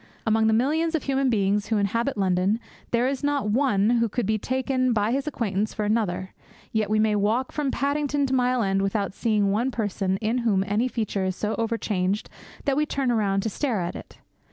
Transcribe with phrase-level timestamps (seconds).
[0.25, 2.59] Among the millions of human beings who inhabit London,
[2.89, 6.33] there is not one who could be taken by his acquaintance for another;
[6.71, 10.63] yet we may walk from Paddington to Mile End without seeing one person in whom
[10.65, 12.31] any feature is so overcharged
[12.65, 14.17] that we turn round to stare at it.